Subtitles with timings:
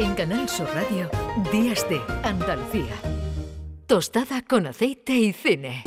[0.00, 1.10] En Canal Sur Radio,
[1.50, 2.94] Días de Andalucía.
[3.88, 5.82] Tostada con aceite y cine.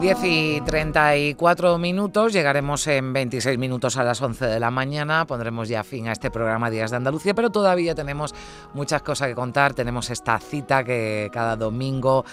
[0.00, 5.68] 10 y 34 minutos, llegaremos en 26 minutos a las 11 de la mañana, pondremos
[5.68, 8.34] ya fin a este programa Días de Andalucía, pero todavía tenemos
[8.72, 12.24] muchas cosas que contar, tenemos esta cita que cada domingo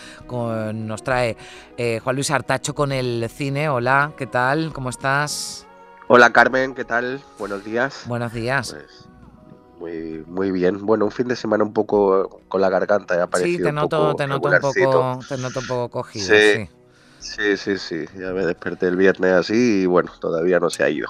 [0.73, 1.35] nos trae
[1.75, 3.67] eh, Juan Luis Artacho con el cine.
[3.67, 4.71] Hola, ¿qué tal?
[4.71, 5.67] ¿Cómo estás?
[6.07, 7.19] Hola Carmen, ¿qué tal?
[7.37, 8.03] Buenos días.
[8.05, 8.77] Buenos días.
[9.77, 10.85] Pues, muy, muy bien.
[10.85, 13.21] Bueno, un fin de semana un poco con la garganta.
[13.21, 16.27] Ha sí, te noto, te noto, un poco, te noto un poco cogido.
[16.27, 16.55] sí.
[16.55, 16.69] Sí,
[17.57, 18.05] sí, sí.
[18.17, 21.09] Ya me desperté el viernes así y bueno, todavía no se ha ido.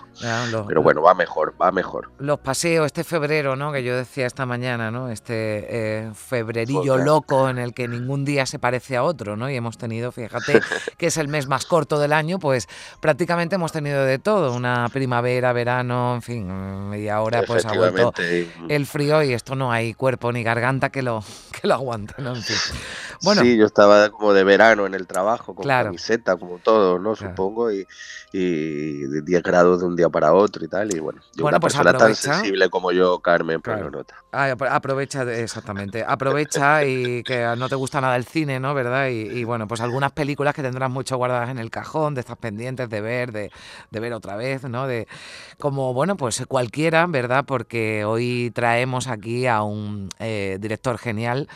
[0.67, 2.11] Pero bueno, va mejor, va mejor.
[2.19, 3.71] Los paseos, este febrero, ¿no?
[3.71, 5.09] Que yo decía esta mañana, ¿no?
[5.09, 9.49] Este eh, febrerillo loco en el que ningún día se parece a otro, ¿no?
[9.49, 10.61] Y hemos tenido, fíjate,
[10.97, 12.67] que es el mes más corto del año, pues
[12.99, 14.53] prácticamente hemos tenido de todo.
[14.53, 18.13] Una primavera, verano, en fin, media hora pues ha vuelto
[18.69, 22.35] el frío y esto no hay cuerpo ni garganta que lo, que lo aguante, ¿no?
[22.35, 22.57] En fin.
[23.23, 25.65] Bueno, sí, yo estaba como de verano en el trabajo, con
[25.97, 27.15] camiseta, como todo, ¿no?
[27.15, 27.85] Supongo, y,
[28.31, 30.95] y de 10 grados de un día para otro y tal.
[30.95, 34.15] Y bueno, yo una pues persona tan sensible como yo, Carmen, pues lo nota.
[34.31, 36.05] aprovecha, exactamente.
[36.07, 38.73] Aprovecha y que no te gusta nada el cine, ¿no?
[38.73, 39.07] ¿Verdad?
[39.09, 42.89] Y, bueno, pues algunas películas que tendrás mucho guardadas en el cajón, de estas pendientes
[42.89, 43.51] de ver, de,
[43.89, 44.87] de ver otra vez, ¿no?
[44.87, 45.07] De
[45.57, 47.45] como, bueno, pues cualquiera, ¿verdad?
[47.45, 51.47] Porque hoy traemos aquí a un eh, director genial.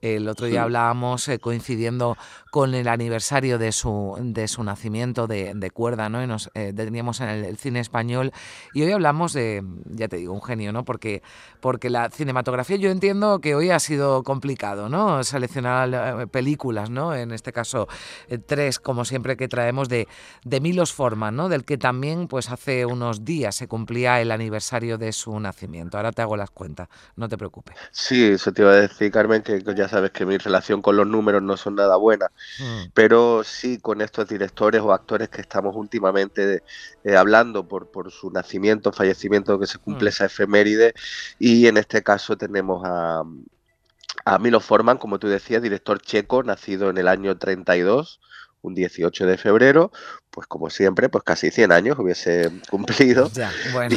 [0.00, 2.16] El otro día hablábamos eh, coincidiendo
[2.50, 6.22] con el aniversario de su, de su nacimiento de, de Cuerda, ¿no?
[6.22, 8.32] Y nos eh, deteníamos en el, cine español.
[8.74, 10.84] Y hoy hablamos de, ya te digo, un genio, ¿no?
[10.84, 11.22] Porque,
[11.60, 15.22] porque la cinematografía yo entiendo que hoy ha sido complicado, ¿no?
[15.22, 17.14] Seleccionar eh, películas, ¿no?
[17.14, 17.88] En este caso,
[18.28, 20.08] eh, tres, como siempre que traemos, de,
[20.44, 21.48] de Milos Forman, ¿no?
[21.48, 25.98] Del que también, pues hace unos días se cumplía el aniversario de su nacimiento.
[25.98, 27.76] Ahora te hago las cuentas, no te preocupes.
[27.92, 31.06] Sí, eso te iba a decir, Carmen, que ya sabes que mi relación con los
[31.06, 32.30] números no son nada buena.
[32.58, 32.90] Mm.
[32.94, 36.62] Pero sí, con estos directores o actores que estamos últimamente
[37.04, 40.12] eh, hablando por, por su nacimiento, fallecimiento, que se cumple mm.
[40.12, 40.94] esa efeméride.
[41.38, 43.22] Y en este caso tenemos a,
[44.24, 48.20] a Milo Forman, como tú decías, director checo, nacido en el año 32
[48.62, 49.90] un 18 de febrero,
[50.30, 53.30] pues como siempre, pues casi 100 años hubiese cumplido.
[53.32, 53.96] Ya, bueno.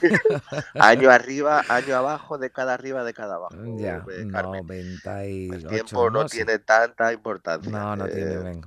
[0.74, 3.54] año arriba, año abajo, de cada arriba, de cada abajo.
[3.76, 7.70] Ya, 98, El tiempo no, tiene tanta importancia.
[7.70, 8.60] No, no tiene.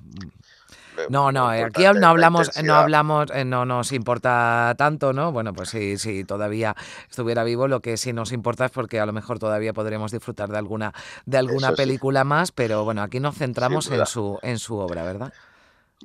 [0.97, 5.31] Eh, no, no, aquí no hablamos, no hablamos, eh, no nos importa tanto, ¿no?
[5.31, 6.75] Bueno, pues si, si todavía
[7.09, 10.49] estuviera vivo, lo que sí nos importa es porque a lo mejor todavía podremos disfrutar
[10.49, 10.93] de alguna,
[11.25, 15.33] de alguna película más, pero bueno, aquí nos centramos en su, en su obra, ¿verdad?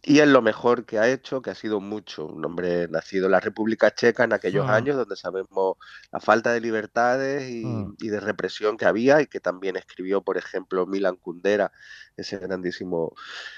[0.02, 2.26] Y es lo mejor que ha hecho, que ha sido mucho.
[2.26, 4.70] Un hombre nacido en la República Checa en aquellos mm.
[4.70, 5.76] años, donde sabemos
[6.12, 7.94] la falta de libertades mm.
[7.98, 11.72] y, de represión que había, y que también escribió, por ejemplo, Milan Kundera,
[12.16, 13.14] ese grandísimo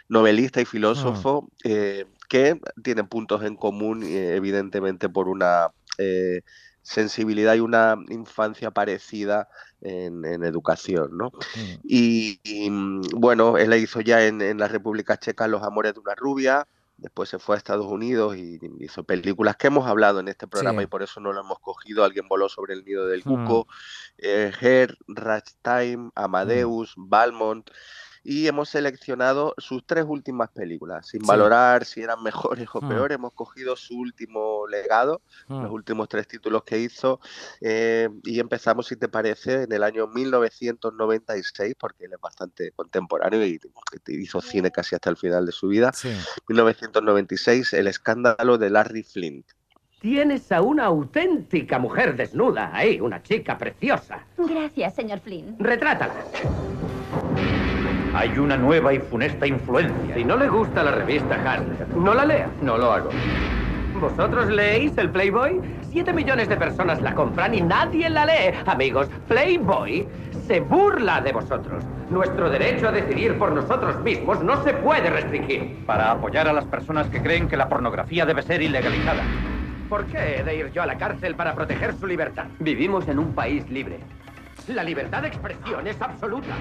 [0.09, 1.47] novelista y filósofo, mm.
[1.65, 6.43] eh, que tienen puntos en común, eh, evidentemente, por una eh,
[6.83, 9.49] sensibilidad y una infancia parecida
[9.83, 11.31] en, educación, ¿no?
[11.31, 11.81] Mm.
[11.85, 12.41] Y,
[12.71, 16.67] mm, bueno, él hizo ya en, la República Checa Los Amores de una Rubia,
[16.97, 20.83] después se fue a Estados Unidos y hizo películas que hemos hablado en este programa
[20.83, 22.05] y por eso no lo hemos cogido.
[22.05, 23.73] Alguien voló sobre el nido del cuco, mm.
[24.19, 24.97] eh, Her,
[25.63, 27.71] Time, Amadeus, Balmont
[28.29, 32.89] y hemos seleccionado sus tres últimas películas, sin valorar si eran mejores o hmm.
[32.91, 35.73] peores, hemos cogido su último legado, los hmm.
[35.73, 37.21] últimos tres títulos que hizo,
[37.63, 43.43] eh, y empezamos, si te parece, en el año 1996, porque él es bastante contemporáneo
[43.47, 43.59] y
[44.09, 45.91] hizo cine casi hasta el final de su vida.
[46.49, 49.47] 1996, El escándalo de Larry Flint.
[50.03, 54.27] Tienes a una auténtica mujer desnuda ahí, una chica preciosa.
[54.37, 55.57] Gracias, señor Flynn.
[55.59, 56.13] Retrátala.
[58.19, 60.13] Hay una nueva y funesta influencia.
[60.13, 62.51] Si no le gusta la revista Harler, no la lea.
[62.61, 63.11] No lo hago.
[64.01, 65.61] ¿Vosotros leéis el Playboy?
[65.93, 68.57] Siete millones de personas la compran y nadie la lee.
[68.67, 70.09] Amigos, Playboy
[70.49, 71.85] se burla de vosotros.
[72.11, 75.87] Nuestro derecho a decidir por nosotros mismos no se puede restringir.
[75.87, 79.23] Para apoyar a las personas que creen que la pornografía debe ser ilegalizada.
[79.89, 82.47] ¿Por qué he de ir yo a la cárcel para proteger su libertad?
[82.59, 84.01] Vivimos en un país libre.
[84.69, 86.55] La libertad de expresión es absoluta.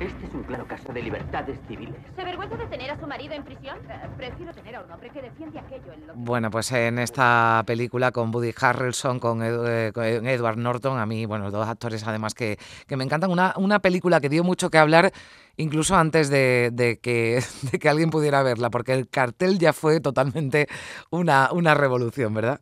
[0.00, 1.94] Este es un claro caso de libertades civiles.
[2.16, 3.76] ¿Se vergüenza de tener a su marido en prisión?
[3.90, 7.62] Eh, prefiero tener a un hombre que defiende aquello en lo Bueno, pues en esta
[7.66, 12.58] película con Woody Harrelson, con, eh, Edward Norton, a mí, bueno, dos actores además que,
[12.86, 13.30] que me encantan.
[13.30, 15.12] Una, una película que dio mucho que hablar
[15.56, 17.42] incluso antes de, que,
[17.80, 20.68] que, alguien pudiera verla, porque el cartel ya fue totalmente
[21.10, 22.60] una, una revolución, ¿verdad?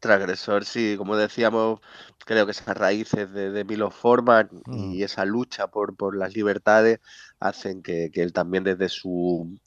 [0.00, 1.80] Transgresor, sí, como decíamos,
[2.24, 5.02] creo que esas raíces de, de Milo Forman y mm.
[5.02, 7.00] esa lucha por, por las libertades
[7.40, 9.58] hacen que, que él también desde su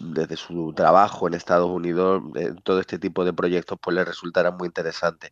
[0.00, 4.56] desde su trabajo en Estados Unidos, eh, todo este tipo de proyectos pues le resultarán
[4.56, 5.30] muy interesantes.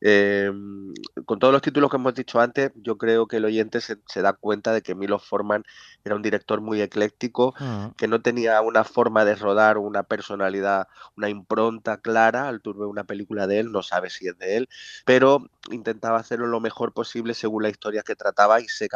[0.00, 0.94] Em,
[1.24, 4.32] con todos los títulos que hemos dicho antes, yo creo que el oyente se, da
[4.32, 5.64] cuenta de que Milo Forman
[6.04, 7.88] era un director muy ecléctico, mm.
[7.96, 12.48] que no tenía una forma de rodar, una personalidad, una impronta clara.
[12.48, 14.68] Al turbe una película de él, no sabe si es de él,
[15.04, 18.88] pero intentaba hacerlo lo mejor posible según la historia que trataba y se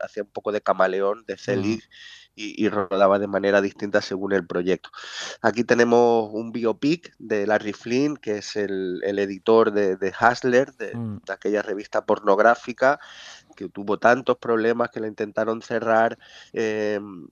[0.00, 1.82] hacía un poco de camaleón, de Celig.
[1.82, 4.90] Mm y, rodaba de manera distinta según el proyecto.
[5.42, 11.16] Aquí tenemos un biopic de Larry Flynn, que es el, editor de, de Hustler, mm.
[11.24, 13.00] de, aquella revista pornográfica,
[13.54, 16.18] que tuvo tantos problemas que la intentaron cerrar.
[16.52, 17.28] Em,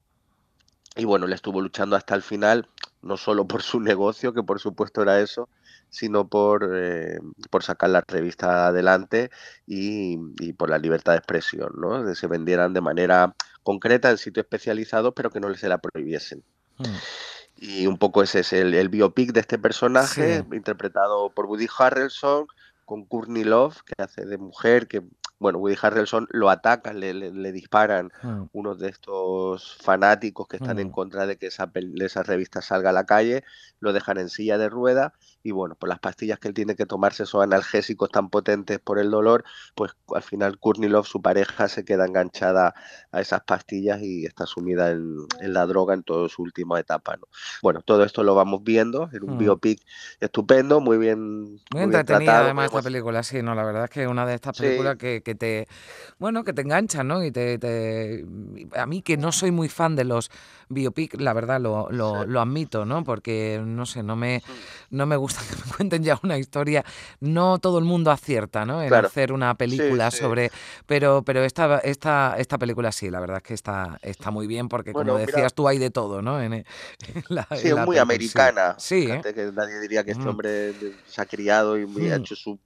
[0.97, 2.69] y bueno, le estuvo luchando hasta el final,
[3.03, 5.49] no solo por su negocio, que por supuesto era eso,
[5.89, 7.19] sino por, eh,
[7.51, 9.31] por sacar la revista adelante
[9.67, 10.17] y,
[10.53, 12.05] por la libertad de expresión, ¿no?
[12.05, 16.43] que se vendieran de manera concreta en sitios especializados, pero que no se la prohibiesen.
[16.79, 16.97] Hmm.
[17.57, 22.47] Y un poco ese es el, biopic de este personaje, interpretado por Woody Harrelson,
[22.87, 25.03] con Courtney Love, que hace de mujer, que
[25.41, 28.43] bueno, Woody Harrelson lo atacan, le, disparan hmm.
[28.53, 32.93] unos de estos fanáticos que están en contra de que esa, esa revista salga a
[32.93, 33.43] la calle,
[33.81, 36.85] lo dejan en silla de rueda y bueno, pues las pastillas que él tiene que
[36.85, 39.45] tomarse son analgésicos tan potentes por el dolor,
[39.75, 42.75] pues al final Kurnilov, su pareja, se queda enganchada
[43.11, 47.17] a esas pastillas y está sumida en, la droga en toda su última etapa.
[47.17, 47.27] ¿no?
[47.63, 49.39] Bueno, todo esto lo vamos viendo en un hmm.
[49.39, 49.81] biopic
[50.21, 54.09] estupendo, muy bien, muy, entretenida además esta película, sí, no, la verdad es que es
[54.09, 55.69] una de estas películas que que te,
[56.19, 57.25] bueno, que te enganchan, ¿no?
[57.25, 58.25] Y te,
[58.75, 60.31] a mí que no soy muy fan de los
[60.69, 63.05] biopic, la verdad lo, lo, admito, ¿no?
[63.05, 64.43] Porque, no sé, no me,
[64.91, 66.85] no me gusta que me cuenten ya una historia.
[67.21, 68.83] No todo el mundo acierta, ¿no?
[68.83, 70.51] En hacer una película sobre...
[70.87, 74.69] Pero, pero esta, esta, esta película sí, la verdad es que está, está muy bien
[74.69, 76.41] porque, como decías tú, hay de todo, ¿no?
[76.41, 76.65] En,
[77.29, 78.77] la, sí, es muy americana.
[78.79, 79.09] Sí.
[79.11, 79.21] ¿eh?
[79.35, 80.73] que nadie diría que este hombre
[81.07, 82.21] se ha criado y ha mm.
[82.21, 82.59] hecho su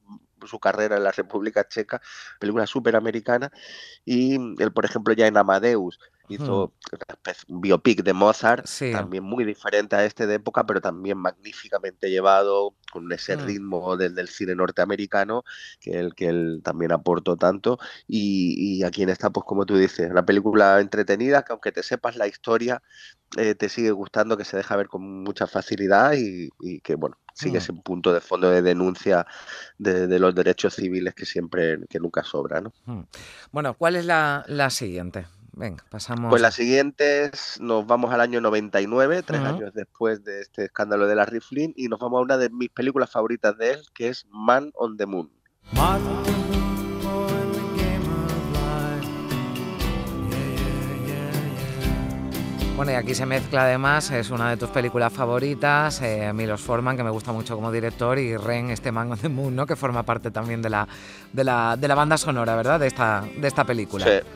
[0.46, 2.00] su carrera en la República Checa,
[2.38, 3.50] película súper americana,
[4.04, 5.98] y él, por ejemplo, ya en Amadeus
[6.28, 6.72] hizo
[7.48, 12.74] un biopic de Mozart, también muy diferente a este de época, pero también magníficamente llevado,
[12.92, 13.46] con ese mm.
[13.46, 15.44] ritmo del, del, cine norteamericano,
[15.80, 19.76] que él, que él también aportó tanto, y, y aquí en esta, pues como tú
[19.76, 22.82] dices, una película entretenida, que aunque te sepas la historia,
[23.36, 26.50] eh, te sigue gustando, que se deja ver con mucha facilidad y,
[26.80, 27.62] que, bueno, sigue mm.
[27.62, 29.26] ese punto de fondo de denuncia
[29.76, 32.72] de, los derechos civiles que siempre, que nunca sobra, ¿no?
[32.84, 33.02] Mm.
[33.50, 35.26] Bueno, ¿cuál es la, siguiente?
[35.56, 36.30] Venga, pasamos.
[36.30, 41.06] Pues la siguiente es, nos vamos al año 99, tres años después de este escándalo
[41.06, 44.08] de la Flynn, y nos vamos a una de mis películas favoritas de él, que
[44.08, 45.30] es Man on the Moon.
[52.76, 56.96] Bueno, y aquí se mezcla además, es una de tus películas favoritas, eh, Milos Forman,
[56.96, 59.64] que me gusta mucho como director, y Ren, este Man on the Moon, ¿no?
[59.64, 60.88] que forma parte también de la,
[61.32, 62.80] de la, de la banda sonora, ¿verdad?
[62.80, 64.04] De esta, de esta película.
[64.04, 64.26] Sí,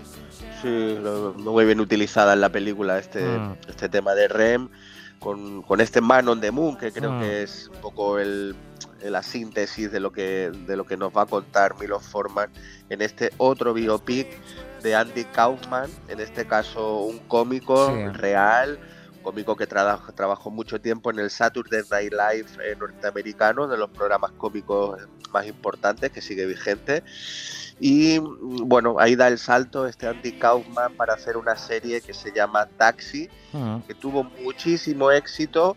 [0.63, 0.99] sí
[1.37, 3.57] muy bien utilizada en la película este, mm.
[3.69, 4.69] este tema de Rem,
[5.19, 7.21] con, con, este Man on the Moon, que creo mm.
[7.21, 8.55] que es un poco el,
[9.03, 12.51] la síntesis de lo que de lo que nos va a contar Milos Forman
[12.89, 14.29] en este otro biopic
[14.83, 18.79] de Andy Kaufman, en este caso un cómico real,
[19.23, 24.33] cómico que trabajó mucho tiempo en el Saturday Night Live eh, norteamericano, de los programas
[24.33, 25.01] cómicos
[25.33, 27.03] más importantes, que sigue vigente.
[27.81, 32.33] Y bueno, ahí da el salto este Andy Kaufman para hacer una serie que se
[32.33, 33.29] llama Taxi,
[33.87, 35.77] que tuvo muchísimo éxito,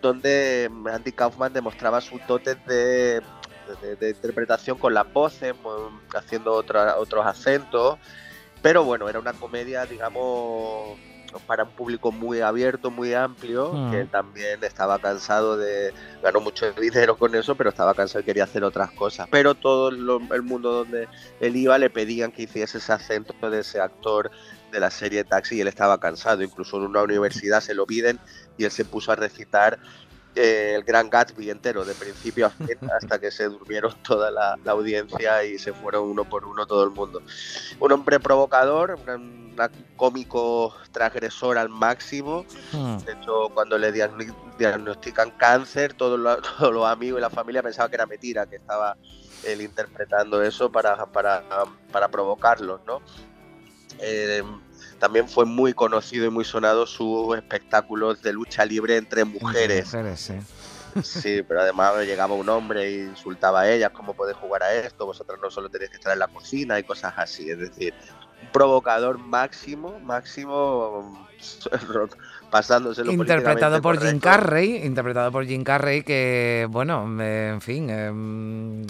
[0.00, 3.20] donde Andy Kaufman demostraba su dote de,
[4.00, 5.54] de, interpretación con las voces,
[6.14, 7.98] haciendo otros acentos
[8.66, 10.98] pero bueno, era una comedia, digamos,
[11.46, 13.90] para un público muy abierto, muy amplio, mm.
[13.90, 15.92] que también estaba cansado de,
[16.22, 19.28] ganó mucho dinero con eso, pero estaba cansado y quería hacer otras cosas.
[19.30, 21.08] Pero todo el mundo donde
[21.40, 24.30] él iba le pedían que hiciese ese acento de ese actor
[24.72, 26.42] de la serie Taxi y él estaba cansado.
[26.42, 28.18] Incluso en una universidad se lo piden
[28.58, 29.78] y él se puso a recitar
[30.36, 35.44] el Gran Gatsby entero, de principio a fin, hasta que se durmieron toda la, audiencia
[35.44, 37.22] y se fueron uno por uno todo el mundo.
[37.80, 39.56] Un hombre provocador, un
[39.96, 42.44] cómico transgresor al máximo.
[42.72, 42.98] Hmm.
[42.98, 48.06] De hecho, cuando le diagnostican cáncer, todos los, amigos y la familia pensaban que era
[48.06, 48.96] mentira, que estaba
[49.44, 51.42] él interpretando eso para, para,
[51.90, 53.00] para provocarlos, ¿no?
[53.98, 54.42] Eh,
[54.98, 59.94] también fue muy conocido y muy sonado sus espectáculos de lucha libre entre mujeres.
[61.02, 61.42] sí.
[61.46, 65.06] pero además llegaba un hombre e insultaba a ellas, ¿cómo podéis jugar a esto?
[65.06, 67.50] Vosotros no solo tenéis que estar en la cocina y cosas así.
[67.50, 67.94] Es decir,
[68.52, 71.26] provocador máximo, máximo
[72.50, 78.86] pasándoselo interpretado por Jim Carrey interpretado por Jim Carrey que bueno en fin em,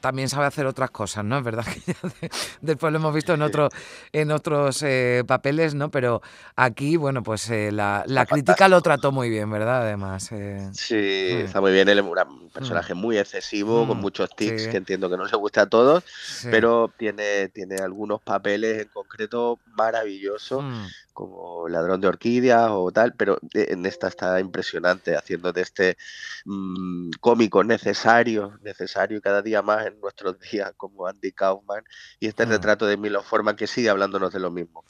[0.00, 2.30] también sabe hacer otras cosas no es verdad que
[2.60, 3.68] después lo hemos visto en otro
[4.12, 6.22] en otros eh, papeles no pero
[6.56, 10.68] aquí bueno pues eh, la, crítica lo trató muy bien verdad además eh.
[10.72, 11.44] sí mm.
[11.46, 12.98] está muy bien él es un personaje mm.
[12.98, 16.04] muy excesivo con mm, muchos tics que entiendo que no le gusta a todos
[16.50, 20.64] pero tiene tiene algunos papeles concreto maravillosos
[21.12, 25.96] como ladrón de orquídeas o tal, pero en esta está impresionante, haciendo de este
[26.44, 31.84] mm, cómico necesario, necesario cada día más en nuestros días, como Andy Kaufman,
[32.18, 32.48] y este mm.
[32.50, 34.84] retrato de Milo Forman que sigue hablándonos de lo mismo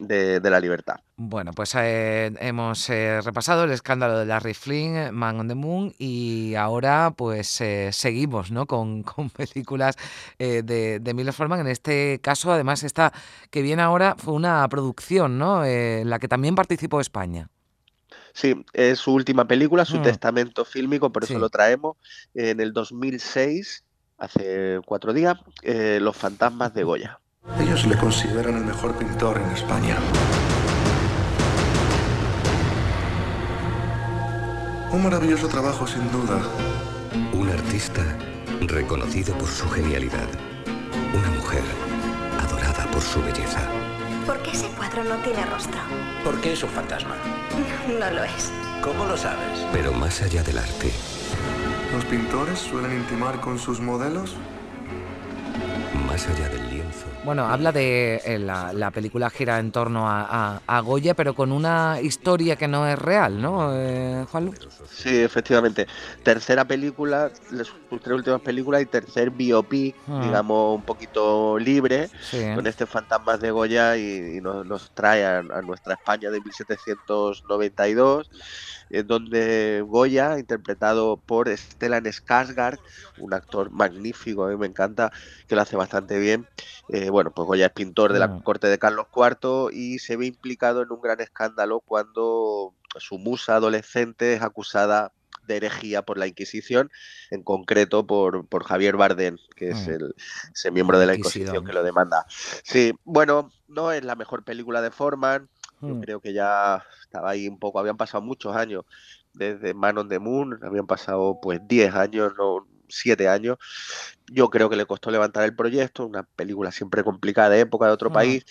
[0.00, 0.96] de, la libertad.
[1.16, 5.94] Bueno, pues eh, hemos eh, repasado el escándalo de Larry Flynn, Man on the Moon,
[5.98, 8.66] y ahora pues eh, seguimos ¿no?
[8.66, 9.04] con,
[9.36, 9.96] películas
[10.38, 11.60] de, de Milos Forman.
[11.60, 13.12] En este caso, además, esta
[13.50, 15.64] que viene ahora fue una producción ¿no?
[15.64, 17.48] en la que también participó España.
[18.32, 20.02] Sí, es su última película, su mm.
[20.02, 21.96] testamento fílmico, por eso lo traemos.
[22.34, 23.82] En el 2006,
[24.18, 27.18] hace cuatro días, Los fantasmas de Goya.
[27.56, 29.96] Ellos le consideran el mejor pintor en España.
[34.92, 36.40] Un maravilloso trabajo, sin duda.
[37.32, 38.02] Un artista
[38.60, 40.28] reconocido por su genialidad.
[41.16, 41.62] Una mujer
[42.40, 43.60] adorada por su belleza.
[44.26, 45.80] ¿Por qué ese cuadro no tiene rostro?
[46.24, 47.16] Porque es un fantasma.
[47.98, 48.52] No lo es.
[48.82, 49.66] ¿Cómo lo sabes?
[49.72, 50.92] Pero más allá del arte.
[51.92, 54.36] ¿Los pintores suelen intimar con sus modelos?
[56.18, 56.68] Más allá del
[57.24, 62.56] bueno, habla de eh, la, película gira en torno a, Goya, pero con una historia
[62.56, 64.52] que no es real, ¿no, eh, Juan
[64.90, 65.86] Sí, efectivamente.
[66.24, 70.22] Tercera película, sus tres últimas películas y tercer biopic, ah.
[70.24, 72.08] digamos, un poquito libre,
[72.54, 78.28] con este Fantasmas de Goya y, nos, trae a, a, nuestra España de 1792
[78.90, 82.78] en donde Goya, interpretado por Stellan Skarsgård,
[83.18, 85.12] un actor magnífico, a mí me encanta,
[85.46, 86.46] que lo hace bastante bien.
[86.88, 90.26] Eh, bueno, pues Goya es pintor de la corte de Carlos IV y se ve
[90.26, 95.12] implicado en un gran escándalo cuando su musa adolescente es acusada
[95.48, 96.90] de herejía por la Inquisición,
[97.30, 99.90] en concreto por, por Javier Bardem, que es mm.
[99.90, 100.14] el,
[100.54, 102.24] ese miembro de la Inquisición que lo demanda.
[102.62, 105.48] Sí, bueno, no es la mejor película de Forman,
[105.80, 106.00] yo mm.
[106.00, 108.84] creo que ya estaba ahí un poco, habían pasado muchos años
[109.32, 113.58] desde Man on the Moon, habían pasado pues 10 años, no 7 años.
[114.26, 117.92] Yo creo que le costó levantar el proyecto, una película siempre complicada de época de
[117.92, 118.44] otro país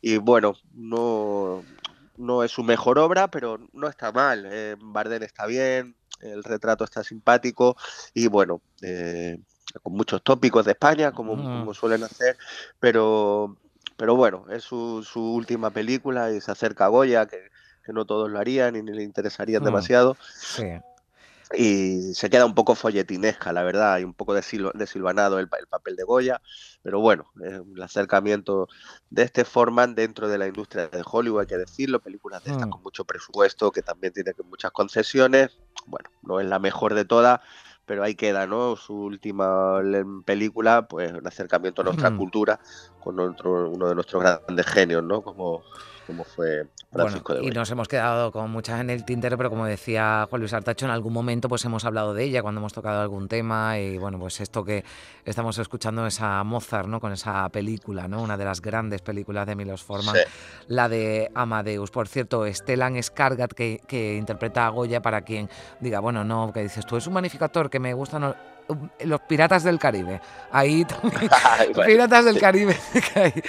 [0.00, 1.64] y bueno, no
[2.16, 4.46] no es su mejor obra, pero no está mal.
[4.50, 7.76] Eh, Barden está bien, el retrato está simpático
[8.12, 9.38] y bueno, eh,
[9.82, 12.36] con muchos tópicos de España, como, como suelen hacer,
[12.78, 13.56] pero
[13.96, 17.38] pero bueno, es su, última película y se acerca a Goya, que,
[17.92, 20.16] no todos lo harían y ni le interesarían demasiado.
[21.52, 25.94] Y se queda un poco folletinesca, la verdad, y un poco desilvanado el, el papel
[25.96, 26.40] de Goya,
[26.82, 28.68] pero bueno, es un acercamiento
[29.10, 32.66] de este Forman dentro de la industria de Hollywood, hay que decirlo, películas de estas
[32.68, 32.70] mm.
[32.70, 37.40] con mucho presupuesto, que también tiene muchas concesiones, bueno, no es la mejor de todas,
[37.86, 38.76] pero ahí queda, ¿no?
[38.76, 39.80] Su última
[40.24, 42.58] película, pues un acercamiento a nuestra cultura
[43.02, 45.22] con otro, uno de nuestros grandes genios, ¿no?
[45.22, 45.62] Como,
[46.06, 50.26] como fue Francisco Y nos hemos quedado con muchas en el tintero, pero como decía
[50.28, 53.28] Juan Luis Artacho, en algún momento pues hemos hablado de ella cuando hemos tocado algún
[53.28, 54.84] tema y bueno, pues esto que
[55.24, 57.00] estamos escuchando es a Mozart, ¿no?
[57.00, 58.22] Con esa película, ¿no?
[58.22, 60.16] Una de las grandes películas de Milos Forman,
[60.68, 61.90] la de Amadeus.
[61.90, 65.48] Por cierto, Stellan Skargat, que, que interpreta a Goya, para quien
[65.80, 68.34] diga, bueno, no, que dices tú, es un magnificador que me gusta, no,
[69.00, 70.20] los Piratas del Caribe.
[70.50, 71.30] Ahí también.
[71.86, 72.76] Piratas del Caribe.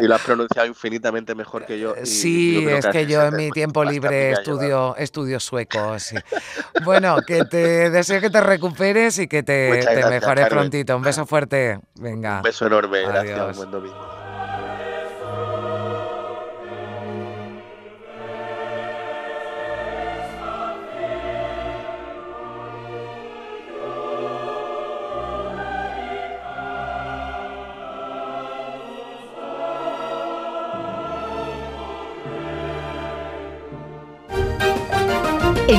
[0.00, 1.94] Y lo has pronunciado infinitamente mejor que yo.
[2.04, 5.96] sí, es que, yo en mi tiempo libre estudio, estudio sueco.
[6.84, 10.96] Bueno, que te deseo que te recuperes y que te, mejores prontito.
[10.96, 11.80] Un beso fuerte.
[11.96, 12.38] Venga.
[12.38, 13.02] Un beso enorme.
[13.02, 13.56] Gracias.
[13.56, 14.25] Buen domingo.